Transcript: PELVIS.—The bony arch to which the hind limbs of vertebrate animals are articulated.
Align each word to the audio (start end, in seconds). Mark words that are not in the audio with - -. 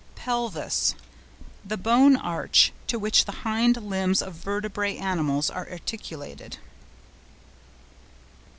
PELVIS.—The 0.15 1.77
bony 1.77 2.17
arch 2.19 2.73
to 2.87 2.97
which 2.97 3.25
the 3.25 3.31
hind 3.45 3.77
limbs 3.77 4.23
of 4.23 4.33
vertebrate 4.33 4.97
animals 4.99 5.51
are 5.51 5.69
articulated. 5.69 6.57